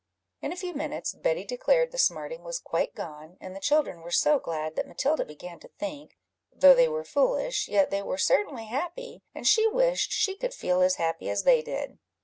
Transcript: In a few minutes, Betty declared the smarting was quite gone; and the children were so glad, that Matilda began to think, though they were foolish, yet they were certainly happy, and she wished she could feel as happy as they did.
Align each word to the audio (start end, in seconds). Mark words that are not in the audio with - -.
In 0.41 0.51
a 0.51 0.55
few 0.55 0.73
minutes, 0.73 1.13
Betty 1.13 1.43
declared 1.43 1.91
the 1.91 1.99
smarting 1.99 2.43
was 2.43 2.57
quite 2.57 2.95
gone; 2.95 3.37
and 3.39 3.55
the 3.55 3.59
children 3.59 4.01
were 4.01 4.09
so 4.09 4.39
glad, 4.39 4.75
that 4.75 4.87
Matilda 4.87 5.23
began 5.25 5.59
to 5.59 5.67
think, 5.77 6.17
though 6.51 6.73
they 6.73 6.89
were 6.89 7.03
foolish, 7.03 7.67
yet 7.67 7.91
they 7.91 8.01
were 8.01 8.17
certainly 8.17 8.65
happy, 8.65 9.21
and 9.35 9.45
she 9.47 9.67
wished 9.67 10.11
she 10.11 10.35
could 10.35 10.55
feel 10.55 10.81
as 10.81 10.95
happy 10.95 11.29
as 11.29 11.43
they 11.43 11.61
did. 11.61 11.99